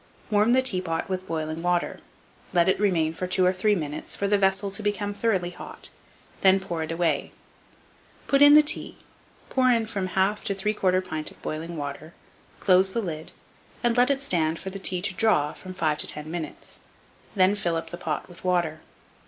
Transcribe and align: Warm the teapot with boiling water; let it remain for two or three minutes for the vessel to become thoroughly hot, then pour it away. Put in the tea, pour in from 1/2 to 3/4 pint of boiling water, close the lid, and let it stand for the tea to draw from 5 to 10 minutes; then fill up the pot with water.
Warm 0.31 0.53
the 0.53 0.63
teapot 0.63 1.09
with 1.09 1.27
boiling 1.27 1.61
water; 1.61 1.99
let 2.53 2.67
it 2.67 2.79
remain 2.79 3.13
for 3.13 3.27
two 3.27 3.45
or 3.45 3.53
three 3.53 3.75
minutes 3.75 4.15
for 4.15 4.27
the 4.27 4.35
vessel 4.35 4.71
to 4.71 4.81
become 4.81 5.13
thoroughly 5.13 5.51
hot, 5.51 5.91
then 6.41 6.59
pour 6.59 6.81
it 6.81 6.91
away. 6.91 7.31
Put 8.25 8.41
in 8.41 8.55
the 8.55 8.63
tea, 8.63 8.97
pour 9.51 9.69
in 9.69 9.85
from 9.85 10.07
1/2 10.09 10.43
to 10.45 10.55
3/4 10.55 11.05
pint 11.07 11.29
of 11.29 11.39
boiling 11.43 11.77
water, 11.77 12.15
close 12.59 12.93
the 12.93 12.99
lid, 13.03 13.31
and 13.83 13.95
let 13.95 14.09
it 14.09 14.19
stand 14.21 14.57
for 14.57 14.71
the 14.71 14.79
tea 14.79 15.03
to 15.03 15.13
draw 15.13 15.53
from 15.53 15.75
5 15.75 15.99
to 15.99 16.07
10 16.07 16.31
minutes; 16.31 16.79
then 17.35 17.53
fill 17.53 17.75
up 17.75 17.91
the 17.91 17.95
pot 17.97 18.27
with 18.27 18.43
water. 18.43 18.81